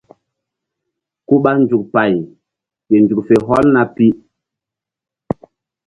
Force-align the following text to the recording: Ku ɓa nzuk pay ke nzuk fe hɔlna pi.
Ku 1.27 1.35
ɓa 1.43 1.51
nzuk 1.61 1.83
pay 1.93 2.13
ke 2.87 2.95
nzuk 3.03 3.19
fe 3.27 3.35
hɔlna 3.47 3.81
pi. 3.95 4.07